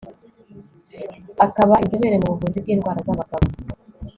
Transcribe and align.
akaba 1.45 1.73
'inzobere 1.79 2.15
mu 2.21 2.27
buvuzi 2.33 2.57
bw'indwara 2.63 2.99
z'abagabo 3.07 3.45